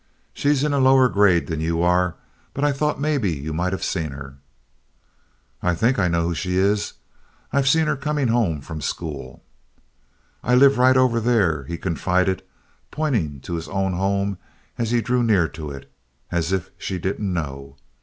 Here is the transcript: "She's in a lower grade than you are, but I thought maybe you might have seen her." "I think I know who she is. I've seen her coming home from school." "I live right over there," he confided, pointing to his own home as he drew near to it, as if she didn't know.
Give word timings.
"She's 0.33 0.63
in 0.63 0.73
a 0.73 0.79
lower 0.79 1.07
grade 1.09 1.45
than 1.45 1.59
you 1.59 1.83
are, 1.83 2.15
but 2.55 2.63
I 2.63 2.71
thought 2.71 2.99
maybe 2.99 3.29
you 3.31 3.53
might 3.53 3.71
have 3.71 3.83
seen 3.83 4.09
her." 4.13 4.37
"I 5.61 5.75
think 5.75 5.99
I 5.99 6.07
know 6.07 6.23
who 6.29 6.33
she 6.33 6.57
is. 6.57 6.93
I've 7.53 7.67
seen 7.67 7.85
her 7.85 7.95
coming 7.95 8.29
home 8.29 8.61
from 8.61 8.81
school." 8.81 9.43
"I 10.43 10.55
live 10.55 10.79
right 10.79 10.97
over 10.97 11.19
there," 11.19 11.65
he 11.65 11.77
confided, 11.77 12.41
pointing 12.89 13.41
to 13.41 13.53
his 13.53 13.67
own 13.69 13.93
home 13.93 14.39
as 14.75 14.89
he 14.89 15.01
drew 15.01 15.21
near 15.21 15.47
to 15.49 15.69
it, 15.69 15.91
as 16.31 16.51
if 16.51 16.71
she 16.79 16.97
didn't 16.97 17.31
know. 17.31 17.77